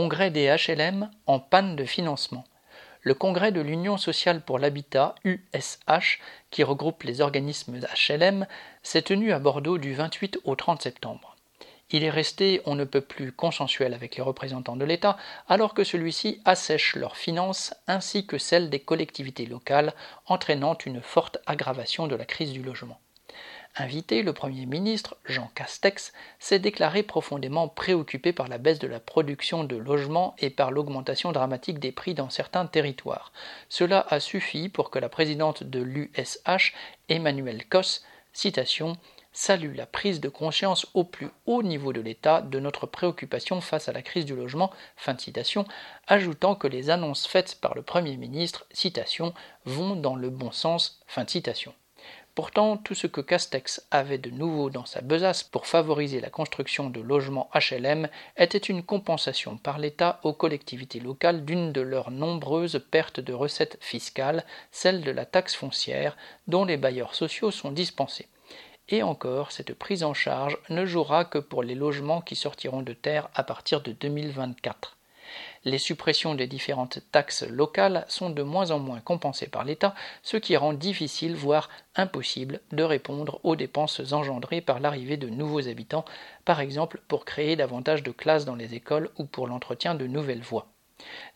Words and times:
Congrès 0.00 0.30
des 0.30 0.46
HLM 0.46 1.10
en 1.26 1.40
panne 1.40 1.74
de 1.74 1.84
financement. 1.84 2.44
Le 3.02 3.14
congrès 3.14 3.50
de 3.50 3.60
l'Union 3.60 3.96
sociale 3.96 4.42
pour 4.42 4.60
l'habitat, 4.60 5.16
USH, 5.24 6.20
qui 6.52 6.62
regroupe 6.62 7.02
les 7.02 7.20
organismes 7.20 7.80
HLM, 7.80 8.46
s'est 8.84 9.02
tenu 9.02 9.32
à 9.32 9.40
Bordeaux 9.40 9.76
du 9.76 9.94
28 9.94 10.38
au 10.44 10.54
30 10.54 10.82
septembre. 10.82 11.34
Il 11.90 12.04
est 12.04 12.10
resté 12.10 12.62
on 12.64 12.76
ne 12.76 12.84
peut 12.84 13.00
plus 13.00 13.32
consensuel 13.32 13.92
avec 13.92 14.14
les 14.14 14.22
représentants 14.22 14.76
de 14.76 14.84
l'État, 14.84 15.16
alors 15.48 15.74
que 15.74 15.82
celui-ci 15.82 16.40
assèche 16.44 16.94
leurs 16.94 17.16
finances 17.16 17.74
ainsi 17.88 18.24
que 18.24 18.38
celles 18.38 18.70
des 18.70 18.78
collectivités 18.78 19.46
locales, 19.46 19.94
entraînant 20.26 20.78
une 20.86 21.02
forte 21.02 21.38
aggravation 21.46 22.06
de 22.06 22.14
la 22.14 22.24
crise 22.24 22.52
du 22.52 22.62
logement. 22.62 23.00
Invité, 23.80 24.24
le 24.24 24.32
Premier 24.32 24.66
ministre, 24.66 25.16
Jean 25.24 25.48
Castex, 25.54 26.12
s'est 26.40 26.58
déclaré 26.58 27.04
profondément 27.04 27.68
préoccupé 27.68 28.32
par 28.32 28.48
la 28.48 28.58
baisse 28.58 28.80
de 28.80 28.88
la 28.88 28.98
production 28.98 29.62
de 29.62 29.76
logements 29.76 30.34
et 30.38 30.50
par 30.50 30.72
l'augmentation 30.72 31.30
dramatique 31.30 31.78
des 31.78 31.92
prix 31.92 32.14
dans 32.14 32.28
certains 32.28 32.66
territoires. 32.66 33.32
Cela 33.68 34.04
a 34.10 34.18
suffi 34.18 34.68
pour 34.68 34.90
que 34.90 34.98
la 34.98 35.08
présidente 35.08 35.62
de 35.62 35.80
l'USH, 35.80 36.74
Emmanuelle 37.08 37.68
Cos, 37.68 38.02
citation, 38.32 38.96
salue 39.30 39.76
la 39.76 39.86
prise 39.86 40.20
de 40.20 40.28
conscience 40.28 40.88
au 40.94 41.04
plus 41.04 41.28
haut 41.46 41.62
niveau 41.62 41.92
de 41.92 42.00
l'État 42.00 42.42
de 42.42 42.58
notre 42.58 42.86
préoccupation 42.86 43.60
face 43.60 43.88
à 43.88 43.92
la 43.92 44.02
crise 44.02 44.24
du 44.24 44.34
logement, 44.34 44.72
fin 44.96 45.16
citation, 45.16 45.64
ajoutant 46.08 46.56
que 46.56 46.66
les 46.66 46.90
annonces 46.90 47.28
faites 47.28 47.60
par 47.60 47.76
le 47.76 47.82
Premier 47.82 48.16
ministre, 48.16 48.66
vont 49.66 49.94
dans 49.94 50.16
le 50.16 50.30
bon 50.30 50.50
sens, 50.50 51.00
fin 51.06 51.22
de 51.22 51.30
citation. 51.30 51.72
Pourtant, 52.38 52.76
tout 52.76 52.94
ce 52.94 53.08
que 53.08 53.20
Castex 53.20 53.84
avait 53.90 54.16
de 54.16 54.30
nouveau 54.30 54.70
dans 54.70 54.84
sa 54.84 55.00
besace 55.00 55.42
pour 55.42 55.66
favoriser 55.66 56.20
la 56.20 56.30
construction 56.30 56.88
de 56.88 57.00
logements 57.00 57.50
HLM 57.52 58.08
était 58.36 58.58
une 58.58 58.84
compensation 58.84 59.56
par 59.56 59.80
l'État 59.80 60.20
aux 60.22 60.34
collectivités 60.34 61.00
locales 61.00 61.44
d'une 61.44 61.72
de 61.72 61.80
leurs 61.80 62.12
nombreuses 62.12 62.80
pertes 62.92 63.18
de 63.18 63.32
recettes 63.32 63.76
fiscales, 63.80 64.44
celle 64.70 65.02
de 65.02 65.10
la 65.10 65.26
taxe 65.26 65.56
foncière, 65.56 66.16
dont 66.46 66.64
les 66.64 66.76
bailleurs 66.76 67.16
sociaux 67.16 67.50
sont 67.50 67.72
dispensés. 67.72 68.28
Et 68.88 69.02
encore, 69.02 69.50
cette 69.50 69.74
prise 69.74 70.04
en 70.04 70.14
charge 70.14 70.58
ne 70.70 70.86
jouera 70.86 71.24
que 71.24 71.38
pour 71.38 71.64
les 71.64 71.74
logements 71.74 72.20
qui 72.20 72.36
sortiront 72.36 72.82
de 72.82 72.92
terre 72.92 73.30
à 73.34 73.42
partir 73.42 73.80
de 73.80 73.90
2024. 73.90 74.97
Les 75.64 75.78
suppressions 75.78 76.34
des 76.34 76.46
différentes 76.46 77.00
taxes 77.12 77.46
locales 77.48 78.04
sont 78.08 78.30
de 78.30 78.42
moins 78.42 78.70
en 78.70 78.78
moins 78.78 79.00
compensées 79.00 79.48
par 79.48 79.64
l'État, 79.64 79.94
ce 80.22 80.36
qui 80.36 80.56
rend 80.56 80.72
difficile, 80.72 81.34
voire 81.34 81.68
impossible, 81.96 82.60
de 82.72 82.82
répondre 82.82 83.40
aux 83.42 83.56
dépenses 83.56 84.12
engendrées 84.12 84.60
par 84.60 84.80
l'arrivée 84.80 85.16
de 85.16 85.28
nouveaux 85.28 85.68
habitants, 85.68 86.04
par 86.44 86.60
exemple 86.60 87.00
pour 87.08 87.24
créer 87.24 87.56
davantage 87.56 88.02
de 88.02 88.10
classes 88.10 88.44
dans 88.44 88.56
les 88.56 88.74
écoles 88.74 89.10
ou 89.18 89.24
pour 89.24 89.46
l'entretien 89.46 89.94
de 89.94 90.06
nouvelles 90.06 90.42
voies. 90.42 90.68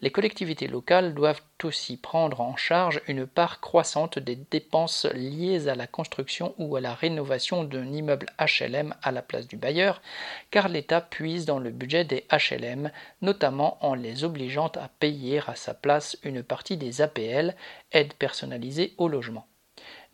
Les 0.00 0.10
collectivités 0.10 0.66
locales 0.66 1.14
doivent 1.14 1.42
aussi 1.62 1.96
prendre 1.96 2.40
en 2.40 2.56
charge 2.56 3.00
une 3.06 3.26
part 3.26 3.60
croissante 3.60 4.18
des 4.18 4.34
dépenses 4.34 5.06
liées 5.14 5.68
à 5.68 5.74
la 5.74 5.86
construction 5.86 6.54
ou 6.58 6.74
à 6.76 6.80
la 6.80 6.94
rénovation 6.94 7.62
d'un 7.62 7.86
immeuble 7.86 8.26
HLM 8.38 8.94
à 9.02 9.12
la 9.12 9.22
place 9.22 9.46
du 9.46 9.56
bailleur, 9.56 10.02
car 10.50 10.68
l'État 10.68 11.00
puise 11.00 11.46
dans 11.46 11.60
le 11.60 11.70
budget 11.70 12.04
des 12.04 12.26
HLM, 12.32 12.90
notamment 13.20 13.78
en 13.80 13.94
les 13.94 14.24
obligeant 14.24 14.72
à 14.74 14.88
payer 14.88 15.40
à 15.46 15.54
sa 15.54 15.74
place 15.74 16.16
une 16.24 16.42
partie 16.42 16.76
des 16.76 17.00
APL, 17.00 17.54
aides 17.92 18.14
personnalisées 18.14 18.94
au 18.98 19.08
logement. 19.08 19.46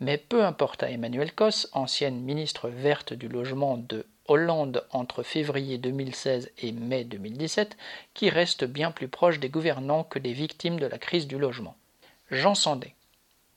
Mais 0.00 0.18
peu 0.18 0.44
importe 0.44 0.82
à 0.82 0.90
Emmanuel 0.90 1.32
Cos, 1.34 1.66
ancienne 1.72 2.20
ministre 2.20 2.68
verte 2.68 3.12
du 3.12 3.28
logement 3.28 3.76
de 3.76 4.06
Hollande 4.28 4.86
entre 4.92 5.22
février 5.22 5.78
2016 5.78 6.52
et 6.58 6.72
mai 6.72 7.04
2017, 7.04 7.76
qui 8.14 8.30
reste 8.30 8.64
bien 8.64 8.90
plus 8.90 9.08
proche 9.08 9.40
des 9.40 9.48
gouvernants 9.48 10.04
que 10.04 10.18
des 10.18 10.32
victimes 10.32 10.78
de 10.78 10.86
la 10.86 10.98
crise 10.98 11.26
du 11.26 11.38
logement. 11.38 11.76
Jean 12.30 12.54
Sandé. 12.54 12.94